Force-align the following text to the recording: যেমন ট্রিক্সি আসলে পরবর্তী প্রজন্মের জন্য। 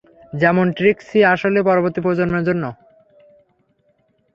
যেমন 0.33 0.65
ট্রিক্সি 0.77 1.19
আসলে 1.33 1.59
পরবর্তী 1.69 1.99
প্রজন্মের 2.05 2.43
জন্য। 2.47 2.63